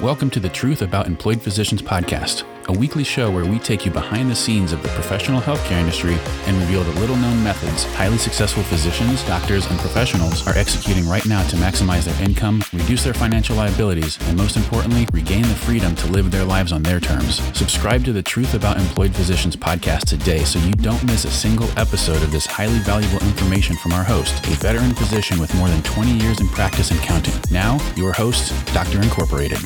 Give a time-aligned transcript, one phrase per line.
[0.00, 3.90] Welcome to the Truth About Employed Physicians podcast, a weekly show where we take you
[3.90, 6.16] behind the scenes of the professional healthcare industry
[6.46, 11.26] and reveal the little known methods highly successful physicians, doctors, and professionals are executing right
[11.26, 15.94] now to maximize their income, reduce their financial liabilities, and most importantly, regain the freedom
[15.96, 17.40] to live their lives on their terms.
[17.56, 21.68] Subscribe to the Truth About Employed Physicians podcast today so you don't miss a single
[21.78, 25.82] episode of this highly valuable information from our host, a veteran physician with more than
[25.82, 27.34] 20 years in practice and counting.
[27.50, 29.60] Now, your host, Doctor Incorporated.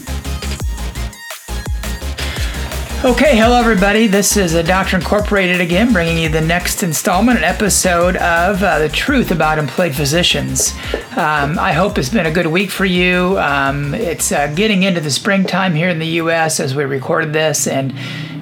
[3.04, 4.06] Okay, hello everybody.
[4.06, 8.78] This is a Doctor Incorporated again, bringing you the next installment, an episode of uh,
[8.78, 10.72] the truth about employed physicians.
[11.14, 13.38] Um, I hope it's been a good week for you.
[13.38, 16.58] Um, it's uh, getting into the springtime here in the U.S.
[16.58, 17.94] as we recorded this, and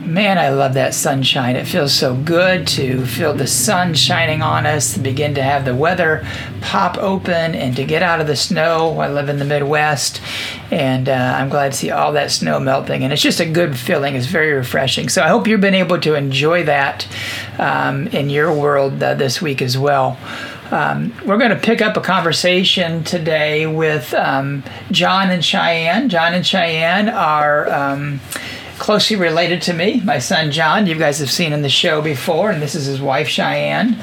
[0.07, 1.57] man, I love that sunshine.
[1.57, 5.75] It feels so good to feel the sun shining on us, begin to have the
[5.75, 6.27] weather
[6.61, 8.99] pop open, and to get out of the snow.
[8.99, 10.21] I live in the Midwest,
[10.71, 13.05] and uh, I'm glad to see all that snow melting.
[13.05, 14.15] And it's just a good feeling.
[14.15, 15.09] It's very refreshing.
[15.09, 17.07] So I hope you've been able to enjoy that
[17.59, 20.19] um, in your world uh, this week as well.
[20.71, 26.09] Um, we're going to pick up a conversation today with um, John and Cheyenne.
[26.09, 28.21] John and Cheyenne are um,
[28.79, 30.01] closely related to me.
[30.01, 33.01] My son John, you guys have seen in the show before, and this is his
[33.01, 33.97] wife Cheyenne.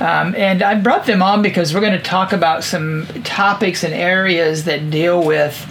[0.00, 3.94] Um, and I brought them on because we're going to talk about some topics and
[3.94, 5.66] areas that deal with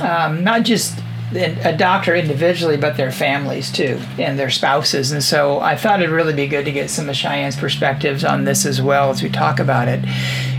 [0.00, 0.98] um, not just
[1.34, 5.12] a doctor individually, but their families too, and their spouses.
[5.12, 8.44] And so I thought it'd really be good to get some of Cheyenne's perspectives on
[8.44, 10.04] this as well as we talk about it.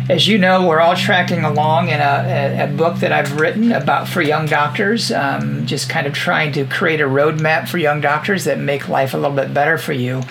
[0.10, 3.72] As you know, we're all tracking along in a, a, a book that I've written
[3.72, 8.02] about for young doctors, um, just kind of trying to create a roadmap for young
[8.02, 10.22] doctors that make life a little bit better for you.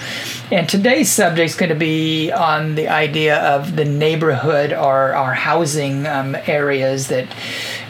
[0.53, 5.33] And today's subject is going to be on the idea of the neighborhood or our
[5.33, 7.27] housing um, areas that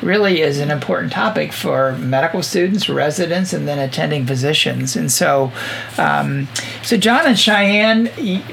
[0.01, 4.95] really is an important topic for medical students, residents, and then attending physicians.
[4.95, 5.51] And so,
[5.99, 6.47] um,
[6.85, 8.13] so John and Cheyenne,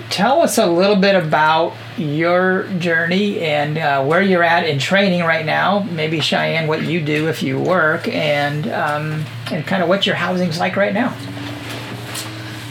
[0.09, 5.21] tell us a little bit about your journey and uh, where you're at in training
[5.21, 5.81] right now.
[5.83, 10.15] Maybe Cheyenne, what you do if you work, and um, and kind of what your
[10.15, 11.15] housing's like right now.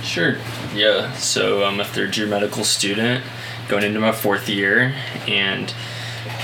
[0.02, 0.36] Sure.
[0.74, 1.12] Yeah.
[1.14, 3.24] So I'm a third year medical student,
[3.68, 4.94] going into my fourth year,
[5.26, 5.72] and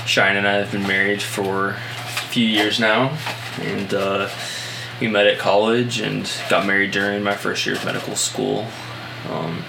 [0.05, 3.17] Cheyenne and I have been married for a few years now,
[3.59, 4.29] and uh,
[4.99, 8.67] we met at college and got married during my first year of medical school.
[9.29, 9.63] Um,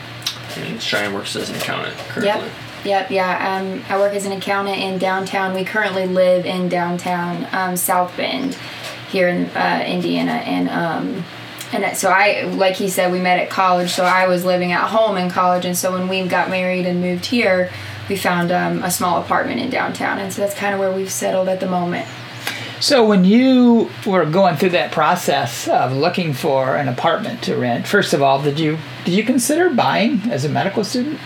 [0.57, 2.47] and Cheyenne works as an accountant currently.
[2.47, 2.53] Yep.
[2.85, 3.59] Yep, yeah.
[3.59, 5.55] Um, I work as an accountant in downtown.
[5.55, 8.57] We currently live in downtown um, South Bend
[9.11, 10.33] here in uh, Indiana.
[10.33, 11.25] And um,
[11.85, 13.93] and so I, like he said, we met at college.
[13.93, 15.65] So I was living at home in college.
[15.65, 17.71] And so when we got married and moved here,
[18.09, 20.19] we found um, a small apartment in downtown.
[20.19, 22.07] And so that's kind of where we've settled at the moment.
[22.79, 27.87] So when you were going through that process of looking for an apartment to rent,
[27.87, 31.19] first of all, did you did you consider buying as a medical student?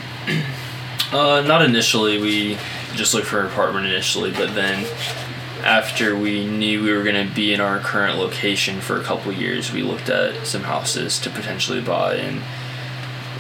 [1.13, 2.21] Uh, not initially.
[2.21, 2.57] We
[2.95, 4.87] just looked for an apartment initially, but then
[5.65, 9.33] after we knew we were going to be in our current location for a couple
[9.33, 12.43] years, we looked at some houses to potentially buy and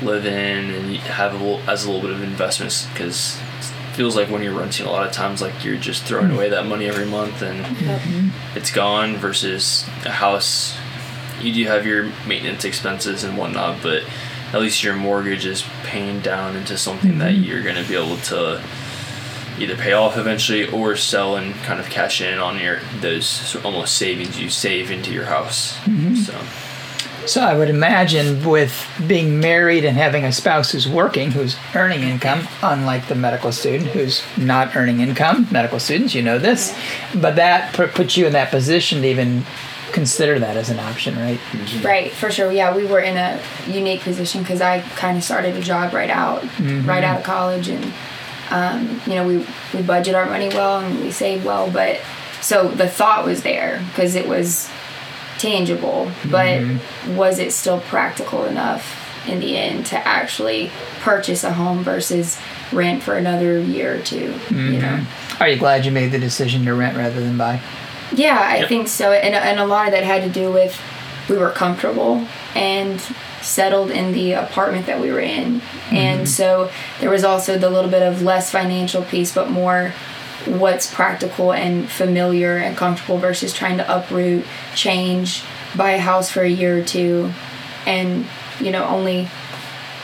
[0.02, 4.16] live in and have a little, as a little bit of investments because it feels
[4.16, 6.86] like when you're renting a lot of times like you're just throwing away that money
[6.86, 8.56] every month and mm-hmm.
[8.56, 10.74] it's gone versus a house
[11.42, 14.02] you do have your maintenance expenses and whatnot but
[14.52, 17.20] at least your mortgage is paying down into something mm-hmm.
[17.20, 18.62] that you're going to be able to
[19.60, 23.96] either pay off eventually or sell and kind of cash in on your those almost
[23.96, 25.76] savings you save into your house.
[25.80, 26.14] Mm-hmm.
[26.16, 26.66] So.
[27.26, 28.74] So I would imagine with
[29.06, 33.90] being married and having a spouse who's working, who's earning income, unlike the medical student
[33.90, 36.74] who's not earning income, medical students, you know this,
[37.14, 39.44] but that puts you in that position to even
[39.92, 41.38] consider that as an option, right?
[41.38, 41.86] Mm-hmm.
[41.86, 42.50] Right, for sure.
[42.50, 46.10] Yeah, we were in a unique position because I kind of started a job right
[46.10, 46.88] out, mm-hmm.
[46.88, 47.92] right out of college, and
[48.50, 52.00] um, you know we we budget our money well and we save well, but
[52.40, 54.70] so the thought was there because it was
[55.38, 57.16] tangible, but mm-hmm.
[57.16, 58.96] was it still practical enough
[59.26, 60.70] in the end to actually
[61.00, 62.38] purchase a home versus
[62.72, 64.80] rent for another year or 2 You mm-hmm.
[64.80, 65.06] know.
[65.38, 67.60] Are you glad you made the decision to rent rather than buy?
[68.12, 68.68] Yeah, I yep.
[68.68, 69.12] think so.
[69.12, 70.80] And, and a lot of that had to do with
[71.28, 73.00] we were comfortable and
[73.42, 75.60] settled in the apartment that we were in.
[75.60, 75.96] Mm-hmm.
[75.96, 76.70] And so
[77.00, 79.92] there was also the little bit of less financial piece, but more
[80.46, 84.44] what's practical and familiar and comfortable versus trying to uproot,
[84.74, 85.42] change,
[85.76, 87.30] buy a house for a year or two,
[87.86, 88.26] and,
[88.58, 89.28] you know, only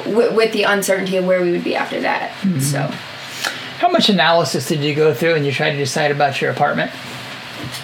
[0.05, 2.31] w- with the uncertainty of where we would be after that.
[2.41, 2.61] Mm-hmm.
[2.61, 2.81] So.
[3.79, 6.91] How much analysis did you go through when you tried to decide about your apartment?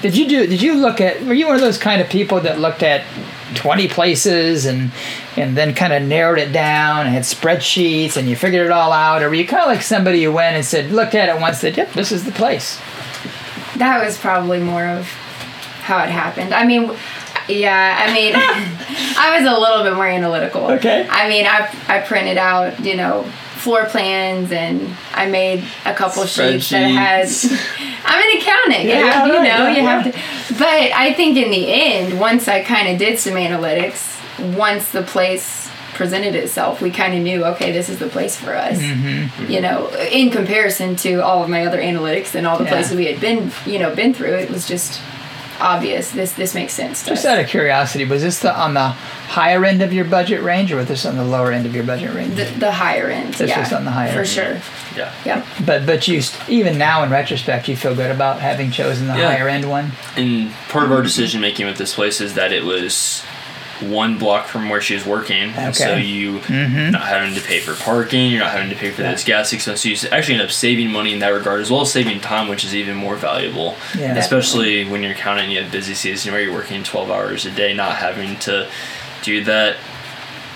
[0.00, 0.46] Did you do?
[0.46, 1.22] Did you look at?
[1.22, 3.04] Were you one of those kind of people that looked at
[3.54, 4.90] twenty places and
[5.36, 8.92] and then kind of narrowed it down and had spreadsheets and you figured it all
[8.92, 11.40] out, or were you kind of like somebody who went and said, looked at it
[11.40, 12.78] once, said, "Yep, this is the place."
[13.76, 15.06] That was probably more of
[15.82, 16.54] how it happened.
[16.54, 16.94] I mean,
[17.48, 20.70] yeah, I mean, I was a little bit more analytical.
[20.72, 21.06] Okay.
[21.08, 23.30] I mean, I I printed out, you know,
[23.62, 27.28] floor plans and I made a couple sheets that had.
[28.04, 28.84] I'm an accountant.
[28.84, 30.00] Yeah, you have, yeah, you know, yeah, you yeah.
[30.02, 30.58] have to.
[30.58, 34.18] But I think in the end, once I kind of did some analytics,
[34.56, 38.54] once the place presented itself, we kind of knew, okay, this is the place for
[38.54, 38.78] us.
[38.78, 39.50] Mm-hmm.
[39.52, 42.70] You know, in comparison to all of my other analytics and all the Yeah.
[42.70, 45.00] places we had been, you know, been through, it was just
[45.62, 46.10] obvious.
[46.10, 47.02] This this makes sense.
[47.04, 47.30] To Just us.
[47.32, 50.76] out of curiosity, was this the on the higher end of your budget range, or
[50.76, 52.34] was this on the lower end of your budget range?
[52.34, 53.34] the, the higher end.
[53.34, 54.28] This yeah, was on the higher for end.
[54.28, 54.60] sure.
[54.96, 55.12] Yeah.
[55.24, 55.46] Yep.
[55.64, 59.16] But but you st- even now in retrospect, you feel good about having chosen the
[59.16, 59.28] Yeah.
[59.34, 59.92] higher end one.
[60.16, 63.22] And part of our decision making with this place is that it was
[63.82, 65.50] one block from where she was working.
[65.50, 66.04] And so Okay.
[66.04, 66.90] you mm-hmm.
[66.90, 70.02] not having to pay for parking, you're not having to pay for those gas expenses.
[70.02, 72.64] You actually end up saving money in that regard as well as saving time, which
[72.64, 73.76] is even more valuable.
[73.96, 74.16] Yeah.
[74.16, 77.74] Especially when you're counting you have busy season where you're working twelve hours a day,
[77.74, 78.68] not having to
[79.22, 79.76] do that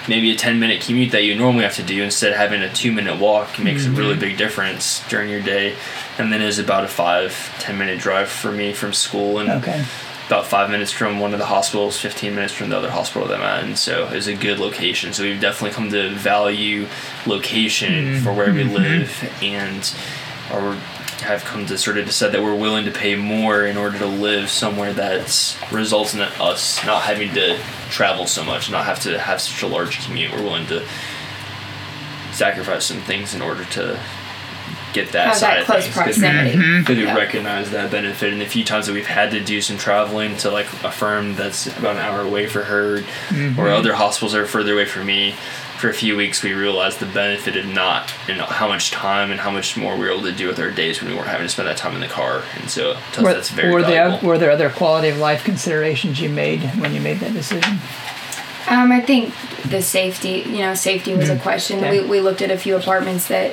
[0.09, 2.73] maybe a 10 minute commute that you normally have to do instead of having a
[2.73, 4.21] two minute walk makes a really mm-hmm.
[4.21, 5.75] big difference during your day
[6.19, 9.85] and then it's about a five 10 minute drive for me from school and Okay.
[10.27, 13.39] About five minutes from one of the hospitals 15 minutes from the other hospital that
[13.39, 15.13] i'm at and so it's a good location.
[15.13, 16.87] So we've definitely come to value
[17.27, 18.25] location mm-hmm.
[18.25, 18.75] for where we mm-hmm.
[18.75, 19.95] live and
[20.51, 20.77] are
[21.23, 24.07] have come to sort of decide that we're willing to pay more in order to
[24.07, 27.59] live somewhere that results in us not having to
[27.89, 30.31] travel so much, not have to have such a large commute.
[30.31, 30.87] We're willing to
[32.33, 33.99] sacrifice some things in order to
[34.97, 35.95] get that Have side that of close things.
[35.95, 36.51] 'Cause proximity.
[36.51, 36.61] Mm-hmm.
[36.61, 36.81] Mm-hmm.
[36.81, 37.15] Because we Yeah.
[37.17, 40.51] recognize that benefit, and the few times that we've had to do some traveling to
[40.51, 42.99] like a firm that's about an hour away for her,
[43.29, 43.59] mm-hmm.
[43.61, 45.35] or other hospitals that are further away from me,
[45.79, 49.41] for a few weeks we realized the benefit of not, and how much time and
[49.41, 51.47] how much more we were able to do with our days when we weren't having
[51.47, 53.83] to spend that time in the car, and so to us, Were, that's very were
[53.83, 54.29] there valuable.
[54.29, 57.79] were there other quality of life considerations you made when you made that decision?
[58.69, 59.33] Um, I think
[59.69, 61.43] the safety, you know, safety was a mm.
[61.43, 61.79] question.
[61.79, 62.01] Okay.
[62.01, 63.53] We, we looked at a few apartments that,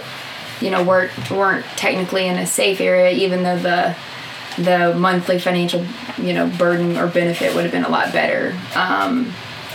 [0.63, 3.95] you know, weren't weren't technically in a safe area, even though the
[4.57, 5.83] the monthly financial,
[6.17, 8.55] you know, burden or benefit would have been a lot better.
[8.75, 9.33] Um,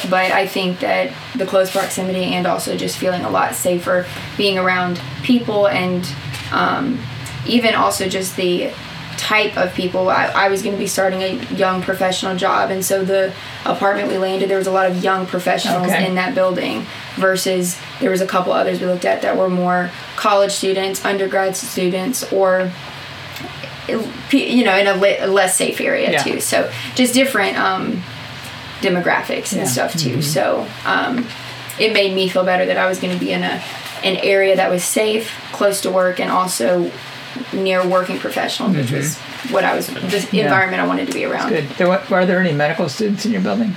[0.08, 4.06] but I think that the close proximity and also just feeling a lot safer
[4.36, 6.08] being around people and
[6.52, 7.00] um,
[7.46, 8.70] even also just the
[9.16, 10.08] type of people.
[10.08, 13.32] I, I was going to be starting a young professional job, and so the
[13.64, 16.06] apartment we landed, there was a lot of young professionals Okay.
[16.06, 16.86] in that building
[17.18, 21.56] versus there was a couple others we looked at that were more college students, undergrad
[21.56, 22.70] students, or
[24.30, 26.22] you know in a, less safe area Yeah.
[26.22, 26.40] too.
[26.40, 28.02] So just different um,
[28.80, 29.66] demographics and Yeah.
[29.66, 30.20] stuff too.
[30.22, 31.26] So um,
[31.78, 33.62] it made me feel better that I was going to be in a
[34.04, 36.90] an area that was safe, close to work, and also
[37.52, 39.16] near working professionals, which was
[39.50, 40.36] what I was the Mm-hmm.
[40.36, 40.44] Yeah.
[40.44, 41.48] environment I wanted to be around.
[41.48, 41.68] Good.
[41.70, 43.74] There, wa- were there any medical students in your building?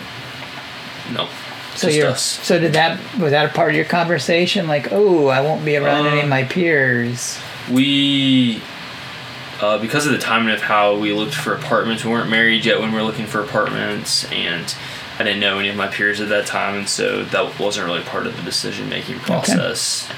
[1.13, 1.27] no,
[1.75, 2.21] So just you're, us.
[2.21, 4.68] so did that was that a part of your conversation?
[4.68, 7.39] Like, oh, I won't be around any of Uh, my peers.
[7.71, 8.62] We,
[9.62, 12.79] uh, because of the timing of how we looked for apartments, we weren't married yet
[12.79, 14.73] when we were looking for apartments, and
[15.19, 18.01] I didn't know any of my peers at that time, and so that wasn't really
[18.01, 20.10] part of the decision making process.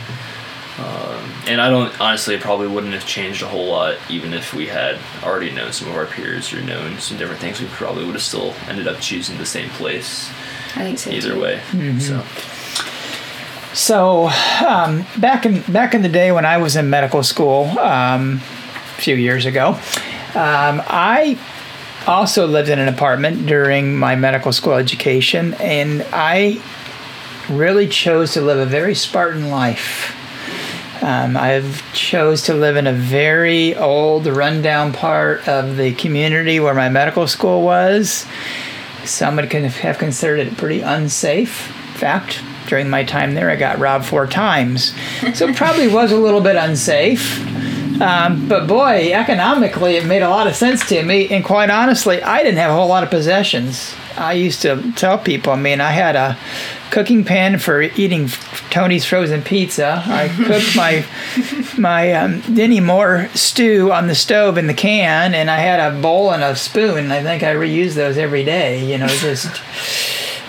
[0.80, 4.54] Um, and I don't honestly, it probably wouldn't have changed a whole lot, even if
[4.56, 7.62] we had already known some of our peers or known some different things.
[7.62, 10.32] We probably would have still ended up choosing the same place
[10.76, 11.12] I think so.
[11.12, 11.42] either too.
[11.42, 12.00] way.
[12.00, 12.24] So.
[13.74, 14.30] So
[14.66, 19.02] um, back in back in the day when I was in medical school, um, a
[19.02, 19.70] few years ago,
[20.36, 21.40] um, I
[22.06, 26.62] also lived in an apartment during my medical school education, and I
[27.50, 30.16] really chose to live a very Spartan life.
[31.02, 36.74] Um, I've chose to live in a very old, rundown part of the community where
[36.74, 38.26] my medical school was.
[39.06, 41.70] Some would have considered it pretty unsafe.
[41.70, 44.94] In fact, during my time there, I got robbed four times,
[45.34, 47.40] so it probably was a little bit unsafe.
[48.04, 51.30] Um, but boy, economically, it made a lot of sense to me.
[51.30, 53.96] And quite honestly, I didn't have a whole lot of possessions.
[54.18, 56.38] I used to tell people, I mean, I had a
[56.92, 58.28] cooking pan for eating
[58.70, 60.04] Tony's frozen pizza.
[60.06, 61.06] I cooked my
[61.78, 66.00] my um, Dinty Moore stew on the stove in the can, and I had a
[66.00, 67.12] bowl and a spoon.
[67.12, 68.86] I think I reused those every day.
[68.86, 69.62] You know, just.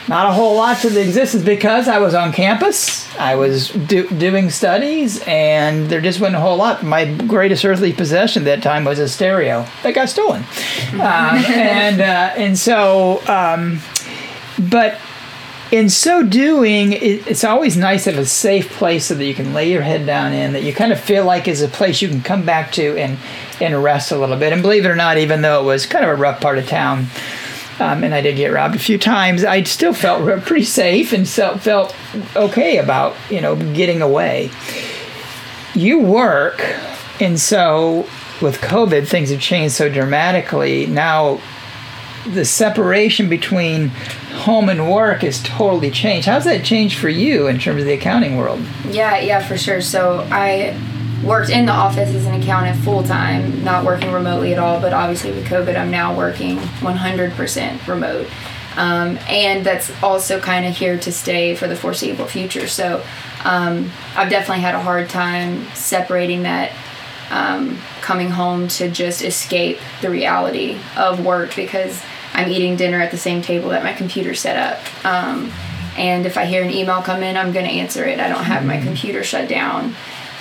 [0.08, 3.04] Not a whole lot to the existence because I was on campus.
[3.16, 6.82] I was do, doing studies, and there just wasn't a whole lot.
[6.82, 10.42] My greatest earthly possession at that time was a stereo that got stolen,
[10.94, 13.80] um, and uh, and so, um,
[14.58, 14.98] but
[15.70, 19.34] in so doing, it, it's always nice to have a safe place so that you
[19.34, 22.02] can lay your head down in, that you kind of feel like is a place
[22.02, 23.18] you can come back to and
[23.60, 24.52] and rest a little bit.
[24.52, 26.68] And believe it or not, even though it was kind of a rough part of
[26.68, 27.06] town
[27.80, 29.44] um, and I did get robbed a few times.
[29.44, 31.94] I still felt pretty safe and felt felt
[32.36, 34.50] okay about you know getting away.
[35.74, 36.64] You work,
[37.20, 38.06] and so
[38.40, 40.86] with COVID, things have changed so dramatically.
[40.86, 41.40] Now,
[42.26, 46.28] the separation between home and work has totally changed.
[46.28, 48.64] How's that changed for you in terms of the accounting world?
[48.88, 49.80] Yeah, yeah, for sure.
[49.80, 50.78] So I
[51.24, 54.80] worked in the office as an accountant full time, not working remotely at all.
[54.80, 58.28] But obviously, with COVID, I'm now working 100% remote.
[58.76, 62.66] Um, and that's also kind of here to stay for the foreseeable future.
[62.66, 63.04] So
[63.44, 66.72] um, I've definitely had a hard time separating that
[67.30, 72.02] um, coming home to just escape the reality of work because
[72.32, 75.04] I'm eating dinner at the same table that my computer set up.
[75.06, 75.52] Um,
[75.96, 78.18] and if I hear an email come in, I'm going to answer it.
[78.18, 79.94] I don't have my computer shut down.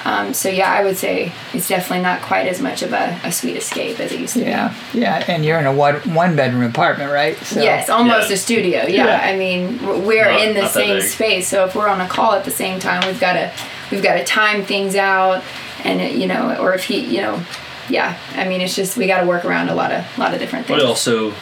[0.06, 3.32] Um, so yeah, I would say it's definitely not quite as much of a, a
[3.32, 5.00] sweet escape as it used to yeah, be.
[5.00, 7.38] Yeah, yeah, and you're in a one one bedroom apartment, right?
[7.38, 8.36] So, yes, almost yeah.
[8.36, 8.82] a studio.
[8.84, 9.06] Yeah.
[9.06, 9.22] yeah.
[9.24, 12.44] I mean we're not, in the same space, so if we're on a call at
[12.44, 13.52] the same time, we've got to
[13.92, 15.44] we've got to time things out,
[15.84, 17.42] and it, you know, or if he, you know,
[17.90, 18.18] yeah.
[18.34, 20.40] I mean, it's just we got to work around a lot of a lot of
[20.40, 20.82] different things.
[20.82, 21.34] But also,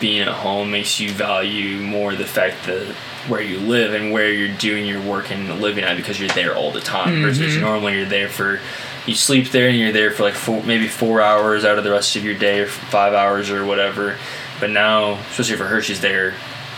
[0.00, 2.94] being at home makes you value more the fact that
[3.28, 6.54] where you live and where you're doing your work and living at because you're there
[6.54, 7.22] all the time mm-hmm.
[7.22, 8.60] versus normally you're there for
[9.06, 11.90] you sleep there and you're there for like four, maybe four hours out of the
[11.90, 14.18] rest of your day or five hours or whatever.
[14.60, 16.34] But now especially for her she's there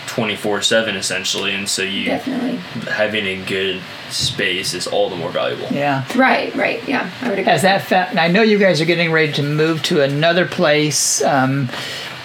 [0.07, 1.53] 24 7 essentially.
[1.53, 2.57] And so you Definitely.
[2.91, 5.69] having a good space is all the more valuable.
[5.75, 6.05] Yeah.
[6.17, 6.87] Right right.
[6.89, 7.53] Yeah i would agree.
[7.53, 11.23] as that fa- i know you guys are getting ready to move to another place
[11.23, 11.69] um,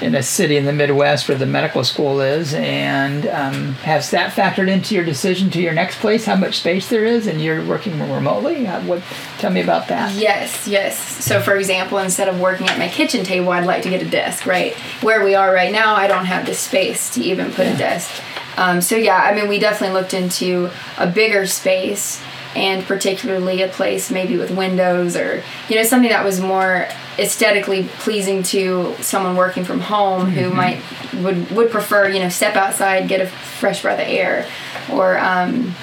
[0.01, 4.33] in a city in the Midwest where the medical school is, and um, has that
[4.33, 6.25] factored into your decision to your next place?
[6.25, 8.65] How much space there is, and you're working remotely?
[8.65, 9.03] What?
[9.37, 10.13] Tell me about that.
[10.15, 10.97] Yes, yes.
[11.23, 14.09] So, for example, instead of working at my kitchen table, I'd like to get a
[14.09, 14.45] desk.
[14.45, 17.75] Right where we are right now, I don't have the space to even put yeah.
[17.75, 18.21] a desk.
[18.57, 22.21] Um, so yeah, I mean, we definitely looked into a bigger space
[22.55, 26.87] and particularly a place maybe with windows or you know something that was more
[27.19, 30.57] aesthetically pleasing to someone working from home who mm-hmm.
[30.57, 34.47] might would would prefer you know step outside get a fresh breath of air
[34.91, 35.73] or um,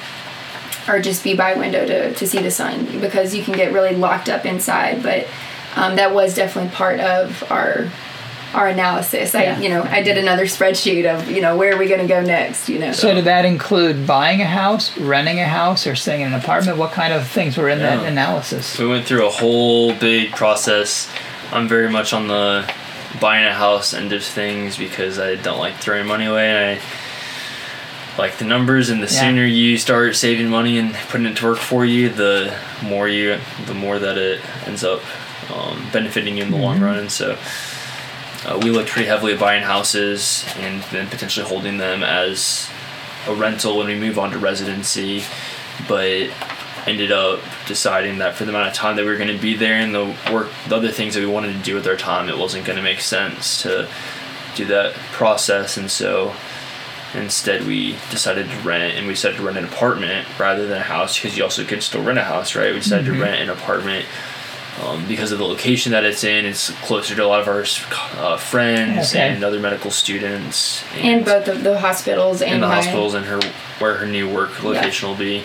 [0.88, 3.94] or just be by window to, to see the sun because you can get really
[3.94, 5.26] locked up inside but
[5.76, 7.90] um, that was definitely part of our
[8.54, 9.35] our analysis.
[9.35, 12.06] I, you know, I did another spreadsheet of, you know, where are we going to
[12.06, 12.92] go next, you know.
[12.92, 16.78] So did that include buying a house, renting a house, or staying in an apartment?
[16.78, 17.97] What kind of things were in yeah.
[17.97, 18.78] that analysis?
[18.78, 21.11] We went through a whole big process.
[21.50, 22.71] I'm very much on the
[23.21, 26.82] buying a house end of things because I don't like throwing money away and I
[28.18, 29.21] like the numbers and the yeah.
[29.21, 33.38] sooner you start saving money and putting it to work for you the more you
[33.66, 35.02] the more that it ends up
[35.50, 36.64] um, benefiting you in the mm-hmm.
[36.64, 37.38] long run and so
[38.44, 42.68] uh, we looked pretty heavily at buying houses and then potentially holding them as
[43.26, 45.22] a rental when we move on to residency,
[45.88, 46.28] but
[46.87, 49.56] ended up deciding that for the amount of time that we were going to be
[49.56, 52.28] there and the work, the other things that we wanted to do with our time,
[52.28, 53.88] it wasn't going to make sense to
[54.56, 56.34] do that process, and so
[57.14, 60.82] instead we decided to rent and we decided to rent an apartment rather than a
[60.82, 63.16] house because you also could still rent a house right we decided mm-hmm.
[63.16, 64.06] to rent an apartment
[64.80, 66.46] um, because of the location that it's in.
[66.46, 67.64] It's closer to a lot of our
[68.16, 69.30] uh, friends okay.
[69.30, 70.84] and other medical students.
[70.94, 72.76] And, and both of the hospitals and, and the my...
[72.76, 73.40] hospitals and her
[73.78, 75.12] where her new work location yeah.
[75.12, 75.44] will be.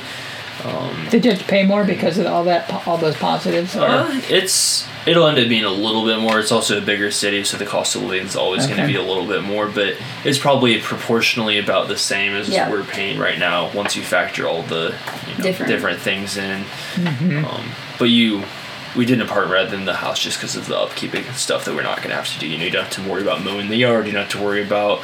[0.63, 3.75] Um, Did you have to pay more because of all that, all those positives?
[3.75, 6.39] Uh, it's it'll end up being a little bit more.
[6.39, 8.75] It's also a bigger city, so the cost of living is always okay.
[8.75, 9.67] going to be a little bit more.
[9.67, 12.71] But it's probably proportionally about the same as yeah.
[12.71, 13.71] we're paying right now.
[13.73, 14.95] Once you factor all the
[15.27, 15.71] you know, different.
[15.71, 17.45] different things in, mm-hmm.
[17.45, 17.69] um,
[17.99, 18.43] but you
[18.97, 21.65] we did an apartment rather than the house just because of the upkeeping and stuff
[21.65, 22.47] that we're not going to have to do.
[22.47, 24.07] You know, you don't have to worry about mowing the yard.
[24.07, 25.01] You don't have to worry about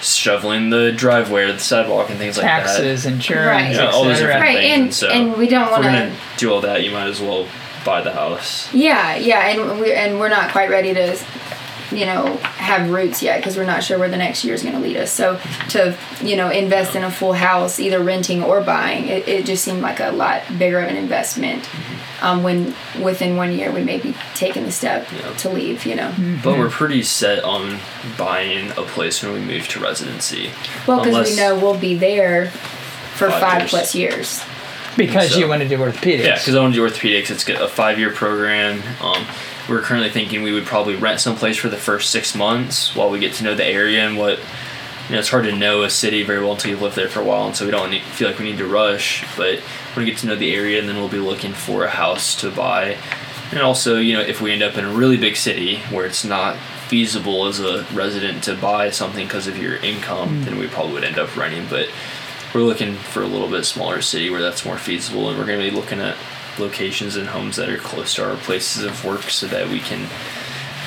[0.00, 2.88] shoveling the driveway or the sidewalk and things Taxes, like that.
[2.88, 4.56] Taxes, insurance, yeah, all those different right.
[4.56, 4.72] things.
[4.72, 6.82] And, and, so and we don't want to do all that.
[6.82, 7.46] You might as well
[7.84, 8.72] buy the house.
[8.72, 11.16] Yeah, yeah, and we and we're not quite ready to
[11.90, 14.74] you know have roots yet because we're not sure where the next year is going
[14.74, 18.60] to lead us so to you know invest in a full house either renting or
[18.60, 21.68] buying it, it just seemed like a lot bigger of an investment
[22.22, 25.32] um, when within one year we may be taking the step Yeah.
[25.38, 26.12] to leave you know
[26.44, 27.78] But we're pretty set on
[28.18, 30.50] buying a place when we move to residency.
[30.86, 32.50] well because we know we'll be there
[33.16, 33.70] for Five five, years.
[33.70, 34.42] plus years
[34.96, 36.24] Because So- you want to do orthopedics.
[36.24, 37.30] Yeah, because I want to do orthopedics.
[37.30, 38.82] It's a five-year program.
[39.00, 39.24] Um,
[39.68, 43.18] we're currently thinking we would probably rent someplace for the first six months while we
[43.18, 44.38] get to know the area and what.
[45.08, 47.18] You know, it's hard to know a city very well until you've lived there for
[47.20, 49.24] a while, and so we don't need, feel like we need to rush.
[49.36, 49.60] But
[49.96, 52.50] we get to know the area, and then we'll be looking for a house to
[52.52, 52.96] buy.
[53.50, 56.24] And also, you know, if we end up in a really big city where it's
[56.24, 60.92] not feasible as a resident to buy something because of your income, then we probably
[60.92, 61.66] would end up renting.
[61.68, 61.88] But
[62.54, 65.58] we're looking for a little bit smaller city where that's more feasible, and we're going
[65.58, 66.16] to be looking at
[66.60, 70.06] locations and homes that are close to our places of work so that we can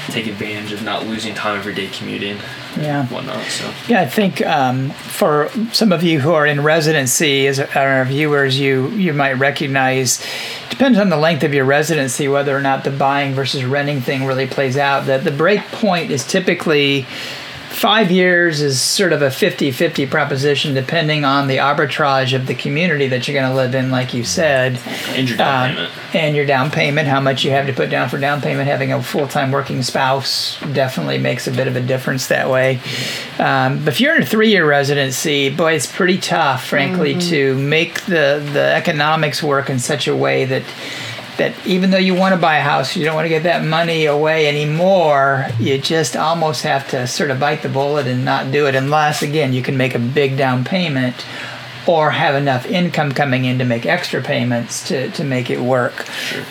[0.07, 2.37] take advantage of not losing time every day commuting
[2.75, 3.01] Yeah.
[3.01, 3.41] and whatnot.
[3.45, 8.03] So Yeah, I think um, for some of you who are in residency, as our
[8.05, 10.21] viewers, you you might recognize.
[10.69, 14.25] Depends on the length of your residency whether or not the buying versus renting thing
[14.25, 15.05] really plays out.
[15.05, 17.05] That the break point is typically
[17.73, 23.07] five years is sort of a 50-50 proposition depending on the arbitrage of the community
[23.07, 25.93] that you're going to live in like you said and your down um, payment.
[26.15, 28.67] and your down payment, how much you have to put down for down payment.
[28.67, 32.79] Having a full time working spouse definitely makes a bit of a difference that way.
[33.39, 37.57] Um, but if you're in a three year residency, boy, it's pretty tough, frankly, to
[37.57, 40.63] make the, the economics work in such a way that.
[41.37, 43.63] That even though you want to buy a house, you don't want to get that
[43.63, 45.47] money away anymore.
[45.59, 49.21] You just almost have to sort of bite the bullet and not do it, unless
[49.23, 51.25] again you can make a big down payment
[51.87, 56.05] or have enough income coming in to make extra payments to, to make it work.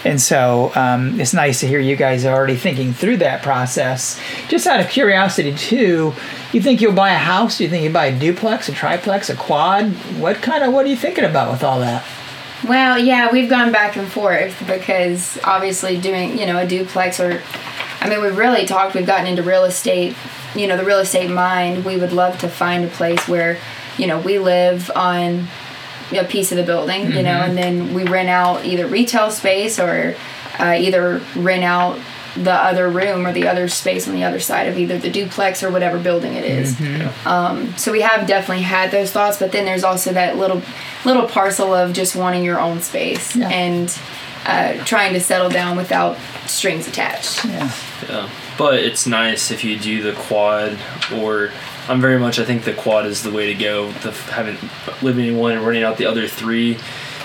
[0.05, 4.21] And so um, it's nice to hear you guys are already thinking through that process.
[4.49, 6.13] Just out of curiosity, too,
[6.53, 7.59] you think you'll buy a house?
[7.59, 9.93] Do you think you buy a duplex, a triplex, a quad?
[10.19, 12.05] What kind of what are you thinking about with all that?
[12.69, 17.43] Well, yeah, we've gone back and forth because obviously doing, you know, a duplex or,
[18.01, 20.15] I mean, we've really talked, we've gotten into real estate,
[20.55, 21.85] you know, the real estate mind.
[21.85, 23.59] We would love to find a place where,
[23.99, 25.49] you know, we live on
[26.13, 29.81] a piece of the building, you know, and then we rent out either retail space
[29.81, 30.15] or
[30.61, 31.99] uh, either rent out
[32.37, 35.63] the other room or the other space on the other side of either the duplex
[35.63, 36.77] or whatever building it is.
[37.27, 40.63] Um, so we have definitely had those thoughts, but then there's also that little
[41.05, 43.49] little parcel of just wanting your own space Yeah.
[43.49, 43.99] and
[44.47, 46.17] uh, trying to settle down without
[46.47, 47.45] strings attached.
[47.45, 47.71] Yeah.
[48.09, 50.79] Yeah, but it's nice if you do the quad
[51.15, 51.51] or.
[51.89, 52.39] I'm very much.
[52.39, 53.91] I think the quad is the way to go.
[53.91, 54.57] The having
[55.03, 56.79] living in one and renting out the other three,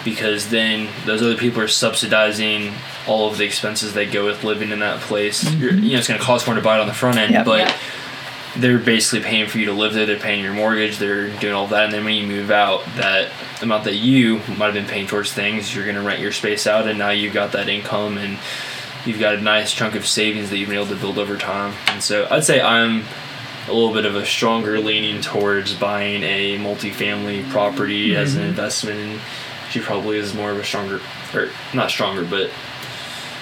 [0.04, 2.74] because then those other people are subsidizing
[3.08, 5.44] all of the expenses that go with living in that place.
[5.44, 5.62] Mm-hmm.
[5.62, 7.34] You're, you know, it's going to cost more to buy it on the front end,
[7.34, 7.46] Yep.
[7.46, 7.78] but Yeah.
[8.58, 10.06] they're basically paying for you to live there.
[10.06, 10.98] They're paying your mortgage.
[10.98, 13.30] They're doing all that, and then when you move out, that
[13.62, 16.68] amount that you might have been paying towards things, you're going to rent your space
[16.68, 18.38] out, and now you've got that income and
[19.06, 21.74] you've got a nice chunk of savings that you've been able to build over time.
[21.88, 23.06] And so I'd say I'm
[23.68, 28.50] a little bit of a stronger leaning towards buying a multifamily property as an mm-hmm.
[28.50, 29.00] investment.
[29.00, 29.22] And
[29.72, 31.00] she probably is more of a stronger,
[31.34, 32.50] or not stronger, but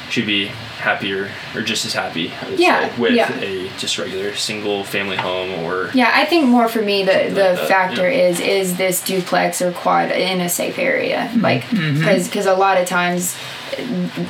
[0.10, 3.34] she'd be happier or just as happy I Yeah, say, with yeah.
[3.40, 7.34] a just regular single family home or Yeah, I think more for me the the
[7.56, 8.28] that, factor yeah.
[8.30, 12.24] is is this duplex or quad in a safe area, like Mm-hmm.
[12.24, 13.36] because a lot of times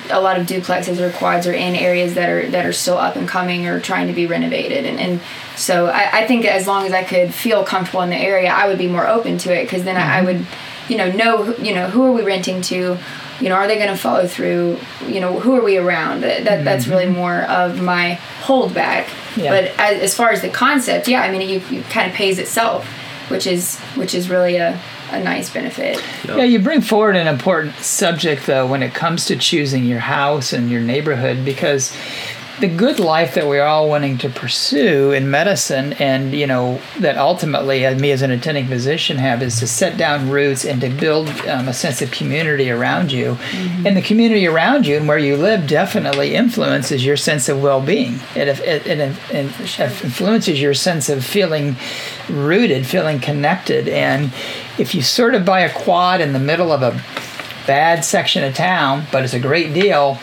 [0.10, 3.16] a lot of duplexes or quads are in areas that are that are still up
[3.16, 5.22] and coming or trying to be renovated and, and
[5.56, 8.68] so I, I think as long as I could feel comfortable in the area I
[8.68, 10.26] would be more open to it because then I, I Mm-hmm.
[10.26, 10.48] would
[10.88, 12.98] you know know you know who are we renting to
[13.40, 14.80] you know are they going to follow through?
[15.08, 16.22] You know who are we around?
[16.22, 16.94] That, that that's mm-hmm.
[16.94, 19.10] really more of my holdback.
[19.38, 19.50] Yeah.
[19.50, 22.40] but as, as far as the concept yeah I mean it, it kind of pays
[22.40, 22.88] itself
[23.30, 24.80] which is which is really a,
[25.12, 26.04] a nice benefit.
[26.28, 30.54] Yeah, you bring forward an important subject though when it comes to choosing your house
[30.54, 31.96] and your neighborhood because
[32.60, 37.18] the good life that we're all wanting to pursue in medicine and you know that
[37.18, 40.90] ultimately uh, me as an attending physician have is to set down roots and to
[40.90, 43.38] build um, a sense of community around you.
[43.86, 48.20] And the community around you and where you live definitely influences your sense of well-being.
[48.36, 51.76] It, it, it, it influences your sense of feeling
[52.30, 53.88] rooted feeling connected.
[53.88, 54.34] And
[54.78, 57.02] if you sort of buy a quad in the middle of a
[57.68, 60.20] bad section of town but it's a great deal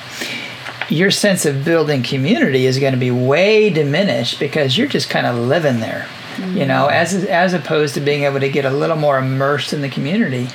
[0.90, 5.27] your sense of building community is going to be way diminished because you're just kind
[5.27, 6.09] of living there.
[6.55, 9.83] you know, as as opposed to being able to get a little more immersed in
[9.83, 10.47] the community,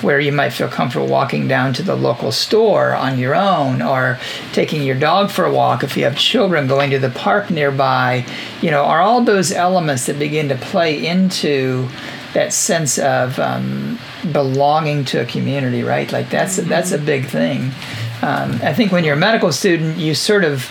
[0.00, 4.18] where you might feel comfortable walking down to the local store on your own, or
[4.52, 8.24] taking your dog for a walk if you have children, going to the park nearby,
[8.62, 11.88] you know, are all those elements that begin to play into
[12.32, 13.98] that sense of um,
[14.32, 16.10] belonging to a community, right?
[16.10, 17.72] Like that's that's a big thing.
[18.22, 20.68] Um, I think when you're a medical student, you sort of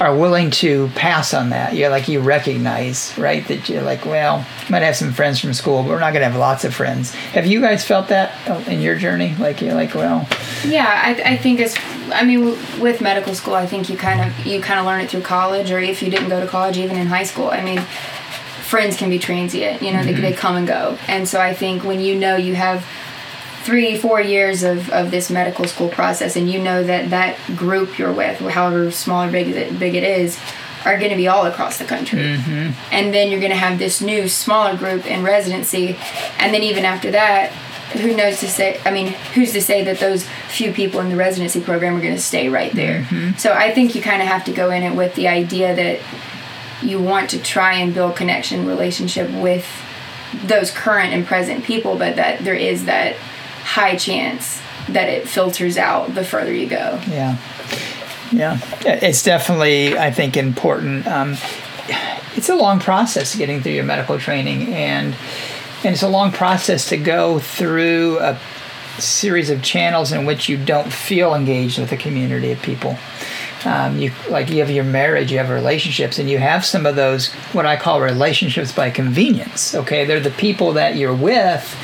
[0.00, 1.74] are willing to pass on that.
[1.74, 5.82] You're like you recognize, right, that you're like, well, might have some friends from school,
[5.82, 7.12] but we're not going to have lots of friends.
[7.12, 9.34] Have you guys felt that in your journey?
[9.38, 10.26] Like you're like, well,
[10.66, 11.76] Yeah, I, I think it's.
[12.12, 15.10] I mean, with medical school, I think you kind of you kind of learn it
[15.10, 17.50] through college, or if you didn't go to college, even in high school.
[17.50, 17.80] I mean,
[18.62, 19.82] friends can be transient.
[19.82, 22.54] You know, they, they come and go, and so I think when you know you
[22.54, 22.86] have
[23.62, 27.98] three, four years of, of this medical school process, and you know that that group
[27.98, 30.38] you're with, however small or big it, big it is,
[30.84, 32.20] are going to be all across the country.
[32.20, 32.72] Mm-hmm.
[32.90, 35.96] And then you're going to have this new smaller group in residency,
[36.38, 37.52] and then even after that,
[37.92, 38.80] who knows to say?
[38.84, 42.14] I mean, who's to say that those few people in the residency program are going
[42.14, 43.02] to stay right there?
[43.02, 43.36] Mm-hmm.
[43.36, 46.00] So I think you kind of have to go in it with the idea that
[46.82, 49.66] you want to try and build connection, relationship with
[50.44, 53.16] those current and present people, but that there is that
[53.62, 57.00] high chance that it filters out the further you go.
[57.08, 57.38] Yeah,
[58.32, 61.06] yeah, it's definitely I think important.
[61.06, 61.36] Um,
[62.36, 65.14] it's a long process getting through your medical training, and
[65.84, 68.38] and it's a long process to go through a
[68.98, 72.98] series of channels in which you don't feel engaged with a community of people.
[73.64, 76.96] Um, you like you have your marriage, you have relationships, and you have some of
[76.96, 79.74] those what I call relationships by convenience.
[79.74, 81.76] Okay, they're the people that you're with,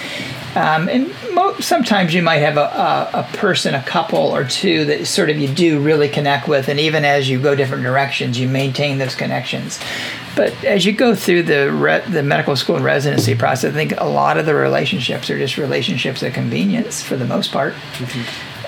[0.56, 4.86] um, and mo- sometimes you might have a, a, a person, a couple or two
[4.86, 8.40] that sort of you do really connect with, and even as you go different directions,
[8.40, 9.78] you maintain those connections.
[10.34, 13.94] But as you go through the re- the medical school and residency process, I think
[13.98, 17.74] a lot of the relationships are just relationships of convenience for the most part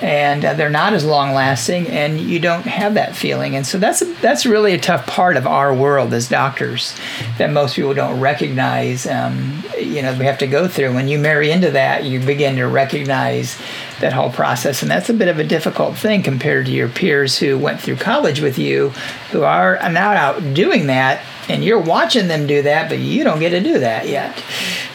[0.00, 3.56] and uh, they're not as long lasting and you don't have that feeling.
[3.56, 6.94] And so that's a, that's really a tough part of our world as doctors
[7.38, 10.94] that most people don't recognize um, you know we have to go through.
[10.94, 13.58] When you marry into that you begin to recognize
[14.00, 17.38] that whole process and that's a bit of a difficult thing compared to your peers
[17.38, 18.90] who went through college with you
[19.32, 23.40] who are now out doing that and you're watching them do that but you don't
[23.40, 24.36] get to do that yet.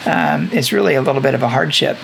[0.06, 1.98] Um, it's really a little bit of a hardship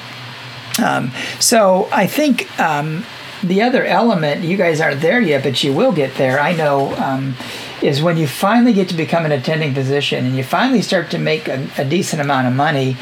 [0.83, 3.05] um, so I think um,
[3.43, 6.41] the other element, you guys aren't there yet, but you will get there.
[6.41, 6.95] I know.
[6.97, 7.35] Um,
[7.83, 11.19] is when you finally get to become an attending physician and you finally start to
[11.19, 12.97] make a, a decent amount of money,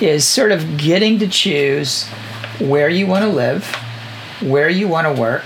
[0.00, 2.06] is sort of getting to choose
[2.58, 3.64] where you want to live,
[4.42, 5.44] where you want to work,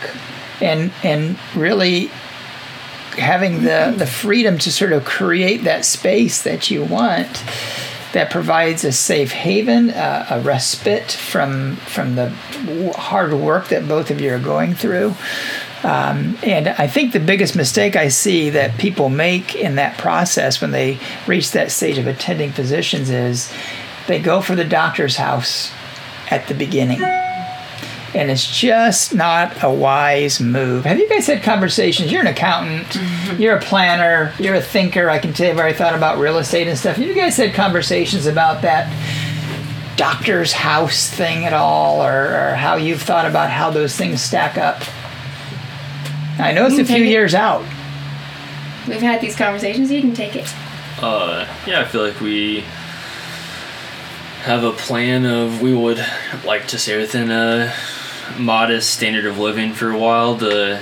[0.61, 2.07] and and really
[3.17, 7.45] having the the freedom to sort of create that space that you want
[8.14, 12.31] that provides a safe haven, uh, a respite from from the
[12.96, 15.14] hard work that both of you are going through.
[15.83, 20.61] Um, and I think the biggest mistake I see that people make in that process
[20.61, 23.53] when they reach that stage of attending physicians is
[24.07, 25.72] they go for the doctor's house
[26.31, 27.00] at the beginning.
[28.14, 30.85] And it's just not a wise move.
[30.85, 32.12] Have you guys had conversations?
[32.12, 32.96] You're an accountant,
[33.40, 35.11] you're a planner, you're a thinker.
[35.11, 36.96] I can tell you've already thought about real estate and stuff.
[36.96, 38.88] Have you guys had conversations about that
[39.96, 44.57] doctor's house thing at all, or, or how you've thought about how those things stack
[44.59, 44.81] up?
[46.38, 47.09] I know it's a few take it.
[47.09, 47.62] years out.
[48.87, 49.90] We've had these conversations.
[49.90, 50.53] You can take it.
[51.00, 52.64] Uh, yeah, I feel like we
[54.42, 56.05] have a plan of we would
[56.44, 57.72] like to stay within a
[58.39, 60.81] modest standard of living for a while to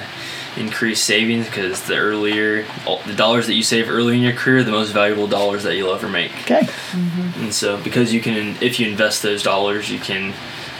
[0.57, 2.65] increase savings because the earlier
[3.07, 5.77] the dollars that you save early in your career are the most valuable dollars that
[5.77, 6.61] you'll ever make Okay.
[6.93, 7.37] Mhm.
[7.45, 10.35] and so because you can if you invest those dollars you can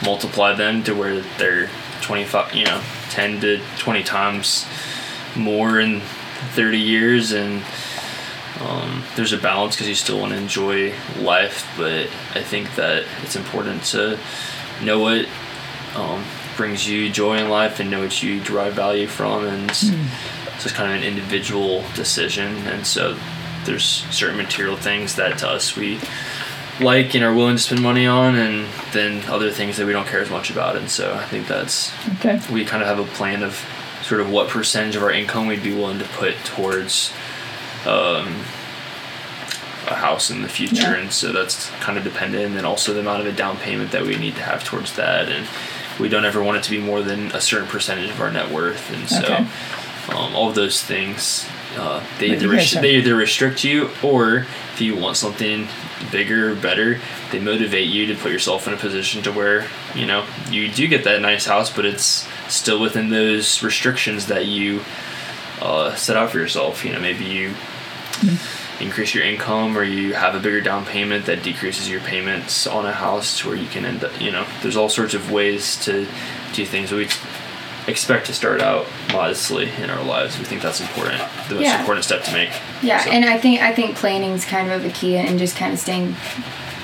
[0.05, 1.69] multiply them to where they're
[2.01, 4.67] 25 you know 10 to 20 times
[5.35, 6.01] more in
[6.53, 7.63] 30 years and
[8.61, 13.05] um, there's a balance because you still want to enjoy life but i think that
[13.23, 14.19] it's important to
[14.83, 15.25] know what
[15.95, 16.23] um,
[16.55, 20.63] brings you joy in life and know what you derive value from and it's it's
[20.63, 22.55] just kind of an individual decision.
[22.67, 23.17] And so
[23.65, 25.99] there's certain material things that to us we
[26.79, 30.07] like and are willing to spend money on and then other things that we don't
[30.07, 30.75] care as much about.
[30.75, 32.39] And so i think that's Okay.
[32.51, 33.63] we kind of have a plan of
[34.03, 37.11] sort of what percentage of our income we'd be willing to put towards
[37.85, 38.27] um,
[39.87, 40.75] a house in the future.
[40.91, 40.95] Yeah.
[40.95, 43.91] and so that's kind of dependent and then also the amount of a down payment
[43.91, 45.29] that we need to have towards that.
[45.29, 45.47] And
[45.99, 48.51] we don't ever want it to be more than a certain percentage of our net
[48.51, 49.47] worth and so Okay.
[50.09, 51.45] um, all of those things
[51.77, 52.47] uh, they either
[52.81, 55.67] they either restrict you or if you want something
[56.11, 56.99] bigger, better,
[57.31, 60.87] they motivate you to put yourself in a position to where you know you do
[60.87, 64.81] get that nice house, but it's still within those restrictions that you
[65.61, 66.85] uh, set out for yourself.
[66.85, 67.55] You know, maybe you
[68.79, 72.85] increase your income or you have a bigger down payment that decreases your payments on
[72.85, 74.19] a house to where you can end up.
[74.19, 76.07] You know, there's all sorts of ways to
[76.53, 76.91] do things.
[76.91, 77.07] We
[77.87, 80.37] expect to start out modestly in our lives.
[80.39, 81.79] We think that's important, the most Yeah.
[81.79, 82.49] important step to make.
[82.81, 85.55] Yeah, So- and I think I think planning is kind of a key and just
[85.57, 86.15] kind of staying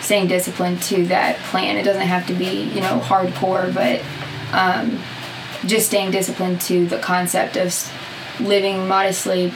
[0.02, 1.78] staying disciplined to that plan.
[1.78, 4.02] It doesn't have to be, you know, hardcore, but
[4.54, 4.98] um,
[5.66, 7.76] just staying disciplined to the concept of
[8.40, 9.54] living modestly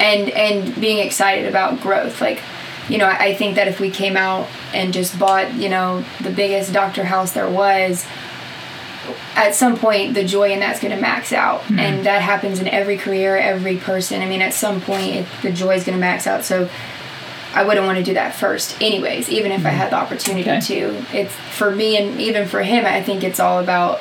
[0.00, 2.20] and and being excited about growth.
[2.20, 2.42] Like,
[2.88, 6.04] you know, I, I think that if we came out and just bought, you know,
[6.22, 8.06] the biggest doctor house there was,
[9.36, 11.62] at some point the joy in that's going to max out.
[11.62, 11.78] Hmm.
[11.78, 14.22] And that happens in every career every person.
[14.22, 16.44] I mean at some point it, the joy is going to max out.
[16.44, 16.68] So
[17.52, 19.76] i wouldn't want to do that first anyways even if i hmm.
[19.76, 20.60] had the opportunity Okay.
[20.60, 21.04] to.
[21.12, 24.00] It's for me and even for him i think it's all about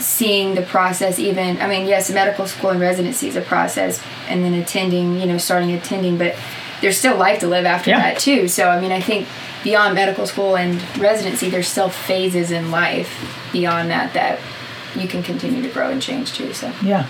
[0.00, 4.42] seeing the process even i mean yes medical school and residency is a process and
[4.44, 6.34] then attending you know starting attending but
[6.80, 8.00] there's still life to live after Yeah.
[8.00, 9.28] that too so i mean i think
[9.62, 13.10] beyond medical school and residency there's still phases in life
[13.52, 14.38] beyond that that
[14.96, 17.06] you can continue to grow and change too so Yeah.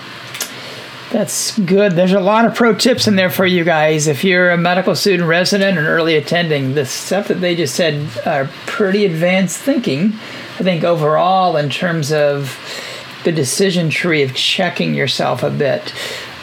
[1.11, 1.92] That's good.
[1.92, 4.07] There's a lot of pro tips in there for you guys.
[4.07, 8.09] If you're a medical student resident and early attending, the stuff that they just said
[8.25, 10.12] are pretty advanced thinking.
[10.59, 12.57] I think overall, in terms of
[13.25, 15.92] the decision tree of checking yourself a bit.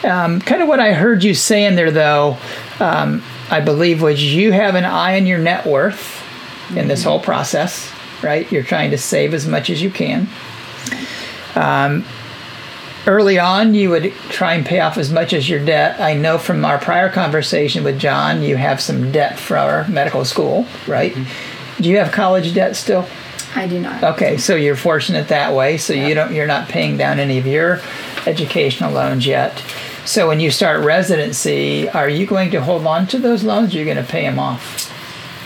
[0.04, 2.36] Um, kind of what I heard you saying there, though,
[2.78, 6.22] um, I believe, was you have an eye on your net worth
[6.76, 7.90] in this whole process,
[8.22, 8.50] right?
[8.52, 10.28] You're trying to save as much as you can
[13.08, 15.98] early on you would try and pay off as much as your debt.
[15.98, 20.24] I know from our prior conversation with john you have some debt for our medical
[20.24, 21.12] school right?
[21.12, 21.82] Mm-hmm.
[21.82, 23.08] Do you have college debt still?
[23.54, 24.04] I do not.
[24.04, 27.46] Okay so you're fortunate that way so you don't you're not paying down any of
[27.46, 27.80] your
[28.26, 29.64] educational loans yet.
[30.04, 33.78] So when you start residency are you going to hold on to those loans or
[33.78, 34.94] are you going to pay them off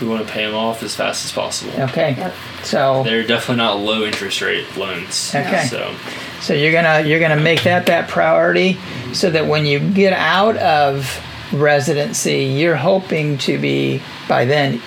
[0.03, 1.71] We want to pay them off as fast as possible.
[1.83, 2.33] okay Yep.
[2.63, 5.31] so They're definitely not low interest rate loans.
[5.33, 5.65] Okay.
[5.69, 5.95] So
[6.41, 8.77] So you're gonna you're gonna make that that priority,
[9.13, 11.21] so that when you get out of
[11.53, 14.81] residency, you're hoping to be by then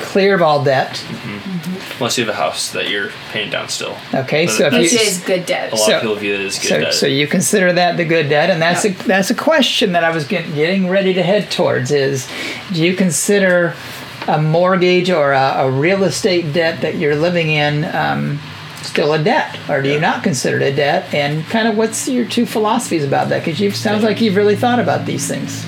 [0.00, 0.90] clear of all debt.
[0.90, 1.98] Mm-hmm.
[1.98, 3.96] unless you have a house that you're paying down still.
[4.12, 6.34] Okay, But so if which you is good debt A lot So- of people view
[6.34, 6.94] it as good so, debt.
[6.94, 9.00] so you consider that the good debt, and that's Yep.
[9.00, 11.90] a that's a question that I was getting getting ready to head towards.
[11.92, 12.26] Is
[12.72, 13.74] do you consider
[14.28, 18.38] a mortgage or a, a real estate debt that you're living in um,
[18.82, 21.12] still a debt, or do you not consider it a debt?
[21.14, 23.44] And kind of what's your two philosophies about that?
[23.44, 25.64] Because you sounds like you've really thought about these things.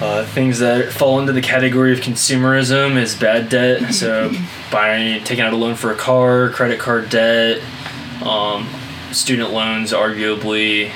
[0.00, 3.94] Uh, things that fall into the category of consumerism is bad debt.
[3.94, 4.32] So
[4.70, 7.62] buying, taking out a loan for a car, credit card debt,
[8.22, 8.68] um,
[9.12, 10.90] student loans, arguably,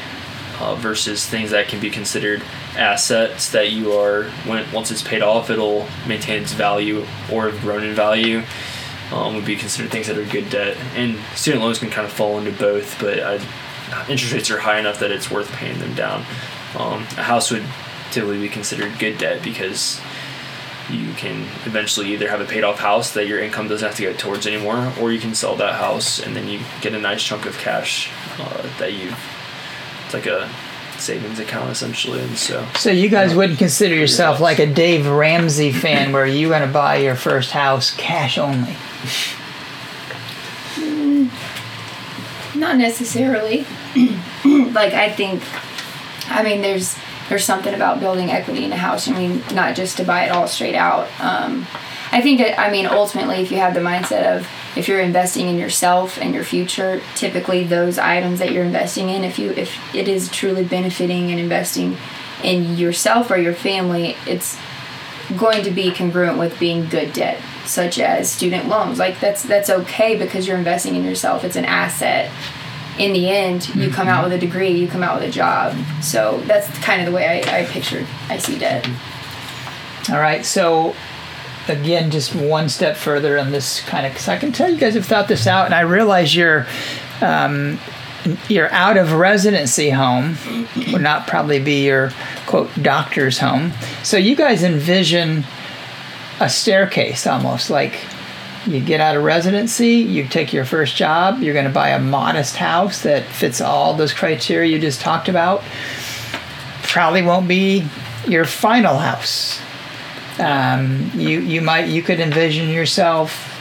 [0.61, 2.43] uh, versus things that can be considered
[2.79, 7.61] assets that you are when once it's paid off, it'll maintain its value or have
[7.61, 8.43] grown in value.
[9.13, 12.13] Um, would be considered things that are good debt, and student loans can kind of
[12.13, 13.39] fall into both, but uh,
[14.07, 16.27] interest rates are high enough that it's worth paying them down.
[16.77, 17.65] Um, a house would
[18.11, 19.99] typically be considered good debt because
[20.91, 24.03] you can eventually either have a paid off house that your income doesn't have to
[24.03, 27.23] go towards anymore, or you can sell that house and then you get a nice
[27.23, 29.15] chunk of cash uh, that you
[30.05, 30.51] it's like a
[31.01, 35.73] savings account essentially, and so So you guys wouldn't consider yourself like a Dave Ramsey
[35.73, 38.77] fan, where you're going to buy your first house cash only.
[42.55, 43.67] Not necessarily.
[43.95, 45.43] like I think,
[46.29, 46.97] I mean, there's
[47.29, 49.09] there's something about building equity in a house.
[49.09, 51.09] I mean, not just to buy it all straight out.
[51.21, 51.67] Um,
[52.11, 55.49] I think that I mean ultimately, if you have the mindset of if you're investing
[55.49, 59.77] in yourself and your future, typically those items that you're investing in, if you if
[59.93, 61.97] it is truly benefiting and investing
[62.45, 64.57] in yourself or your family, it's
[65.37, 69.01] going to be congruent with being good debt such as student loans.
[69.01, 71.43] Like that's that's okay because you're investing in yourself.
[71.43, 72.31] It's an asset.
[73.01, 75.77] In the end you come out with a degree you come out with a job.
[76.03, 78.89] So that's kind of the way i, I picture i see debt.
[80.11, 80.95] All right, so
[81.69, 84.95] again, just one step further on this kind of, because I can tell you guys
[84.95, 86.67] have thought this out, and I realize you're
[87.21, 87.79] um,
[88.49, 90.37] you're out of residency home,
[90.93, 92.13] would not probably be your
[92.47, 93.73] quote doctor's home.
[94.03, 95.45] So you guys envision
[96.41, 97.99] a staircase almost like
[98.67, 102.01] you get out of residency, you take your first job, you're going to buy a
[102.01, 105.63] modest house that fits all those criteria you just talked about.
[106.83, 107.87] Probably won't be
[108.27, 109.61] your final house
[110.39, 113.55] Um, you you might you could envision yourself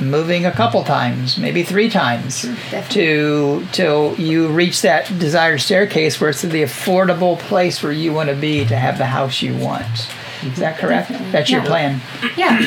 [0.00, 2.46] moving a couple times, maybe three times,
[2.90, 8.28] to till you reach that desired staircase where it's the affordable place where you want
[8.28, 10.08] to be to have the house you want.
[10.42, 11.08] Is that correct?
[11.08, 11.32] Definitely.
[11.32, 12.00] That's your plan.
[12.36, 12.58] Yeah,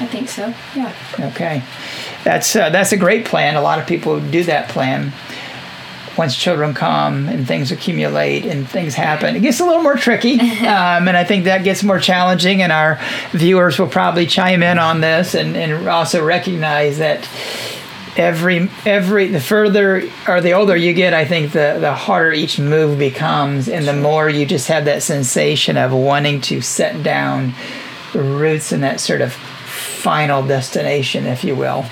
[0.00, 0.54] I think so.
[0.76, 0.92] Yeah.
[1.18, 1.62] Okay,
[2.24, 3.56] that's uh, that's a great plan.
[3.56, 5.12] A lot of people do that plan.
[6.18, 10.40] Once children come and things accumulate and things happen, it gets a little more tricky,
[10.40, 12.60] um, and I think that gets more challenging.
[12.60, 13.00] And our
[13.30, 17.28] viewers will probably chime in on this and, and also recognize that
[18.16, 22.58] every every the further or the older you get, I think the the harder each
[22.58, 27.54] move becomes, and the more you just have that sensation of wanting to set down
[28.14, 29.34] roots in that sort of
[30.08, 31.84] final destination, if you will.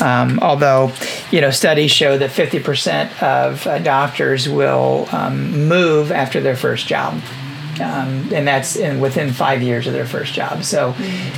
[0.00, 0.90] Um, although,
[1.30, 6.88] you know, studies show that 50% of uh, doctors will um, move after their first
[6.88, 7.22] job.
[7.80, 10.64] Um, and that's in, within five years of their first job.
[10.64, 10.92] So,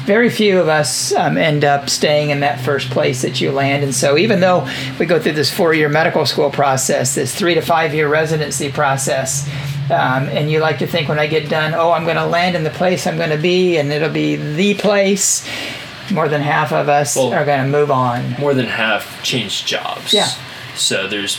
[0.06, 3.84] very few of us um, end up staying in that first place that you land.
[3.84, 4.66] And so, even though
[4.98, 9.46] we go through this four-year medical school process, this three to five-year residency process,
[9.90, 12.56] um, and you like to think when I get done, oh, I'm going to land
[12.56, 15.46] in the place I'm going to be, and it'll be the place.
[16.10, 18.36] More than half of us Well- are going to move on.
[18.38, 20.12] More than half change jobs.
[20.12, 20.28] Yeah.
[20.76, 21.38] So there's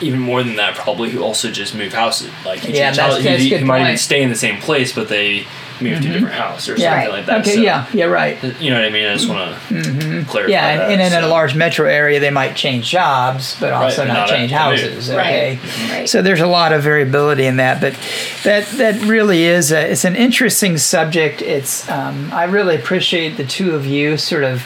[0.00, 2.30] even more than that probably who also just move houses.
[2.44, 4.92] Like Yeah, that's- house- that's he, good he might even stay in the same place,
[4.92, 5.46] but they
[5.80, 6.90] moved to a different house or Yeah.
[6.94, 7.40] something like that.
[7.40, 7.54] Okay.
[7.56, 7.86] So, yeah.
[7.92, 8.04] Yeah.
[8.06, 8.42] Right.
[8.60, 9.06] You know what I mean?
[9.06, 10.50] I just want to clarify.
[10.52, 14.02] Yeah, and, that, and in a large metro area, they might change jobs, but also
[14.02, 15.08] but not, not change houses.
[15.08, 15.18] move.
[15.18, 15.58] Okay,
[15.90, 16.08] Right.
[16.08, 17.94] so there's a lot of variability in that, but
[18.44, 21.42] that that really is a, it's an interesting subject.
[21.42, 24.62] It's um, I really appreciate the two of you sort of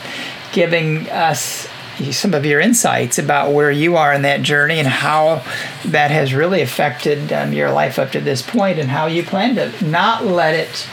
[0.53, 1.69] giving us
[2.13, 5.43] some of your insights about where you are in that journey and how
[5.85, 9.57] that has really affected um, your life up to this point and how you plan
[9.57, 10.89] to not let it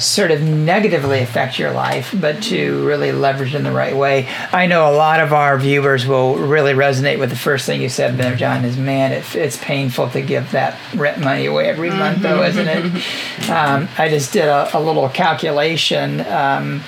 [0.00, 4.28] sort of negatively affect your life, but to really leverage in the right way.
[4.50, 7.88] I know a lot of our viewers will really resonate with the first thing you
[7.88, 11.90] said there, John, is man, it, it's painful to give that rent money away every
[11.90, 13.04] month, though, isn't it?
[13.50, 16.20] Um, I just did a, a little calculation.
[16.20, 16.82] Um,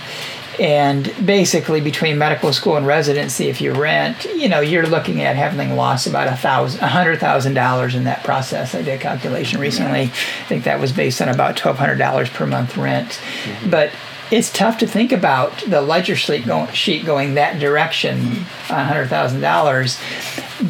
[0.60, 5.34] and basically, between medical school and residency, if you rent, you know, you're looking at
[5.34, 8.74] having lost about a thousand, a hundred thousand dollars in that process.
[8.74, 10.02] I did a calculation recently.
[10.02, 13.08] I think that was based on about twelve hundred dollars per month rent.
[13.44, 13.70] Mm-hmm.
[13.70, 13.92] But
[14.30, 18.72] it's tough to think about the ledger sheet going, sheet going that direction, mm-hmm.
[18.72, 19.98] a hundred thousand dollars.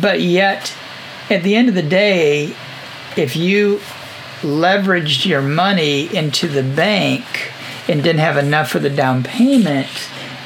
[0.01, 0.75] But yet,
[1.29, 2.55] at the end of the day,
[3.17, 3.81] if you
[4.43, 7.53] leveraged your money into the bank
[7.89, 9.89] and didn't have enough for the down payment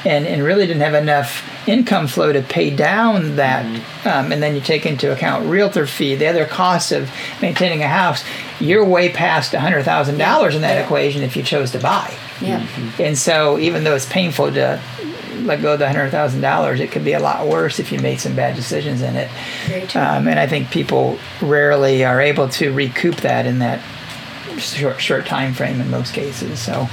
[0.05, 3.65] and, and really didn't have enough income flow to pay down that
[4.05, 7.87] um, and then you take into account realtor fee the other costs of maintaining a
[7.87, 8.23] house
[8.59, 12.11] you're way past $100000 in that equation if you chose to buy.
[12.41, 12.65] Yeah.
[12.99, 14.81] and so even though it's painful to
[15.41, 18.35] let go of the $100000 it could be a lot worse if you made some
[18.35, 19.29] bad decisions in it.
[19.65, 20.01] Very true.
[20.01, 23.81] um, and I think people rarely are able to recoup that in that
[24.59, 26.59] short short time frame in most cases.
[26.59, 26.87] So,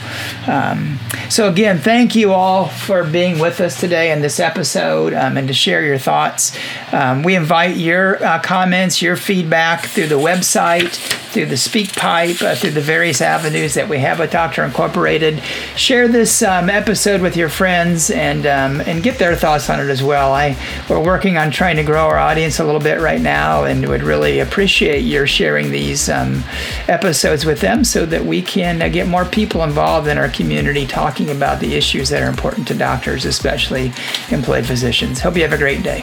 [0.46, 5.36] um, so again, thank you all for being with us today in this episode um,
[5.36, 6.56] and to share your thoughts.
[6.92, 10.94] Um, we invite your uh, comments, your feedback through the website,
[11.34, 15.42] through the SpeakPipe, uh, through the various avenues that we have with Doctor Incorporated.
[15.74, 19.90] Share this um, episode with your friends and um, and get their thoughts on it
[19.90, 20.32] as well.
[20.32, 20.56] I
[20.88, 24.04] we're working on trying to grow our audience a little bit right now, and would
[24.04, 26.44] really appreciate your sharing these um,
[27.44, 31.30] with them so that we can uh, get more people involved in our community talking
[31.30, 33.92] about the issues that are important to doctors, especially
[34.30, 35.20] employed physicians.
[35.20, 36.02] Hope you have a great day.